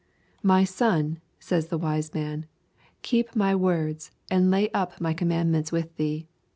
My 0.41 0.63
son, 0.63 1.21
says 1.39 1.67
the 1.67 1.77
Wise 1.77 2.11
Man, 2.11 2.47
keep 3.03 3.35
my 3.35 3.55
words, 3.55 4.09
and 4.31 4.49
lay 4.49 4.71
up 4.71 4.99
my 4.99 5.13
commandments 5.13 5.71
with 5.71 5.95
thee. 5.97 6.27